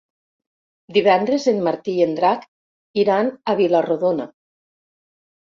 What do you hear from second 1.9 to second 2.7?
i en Drac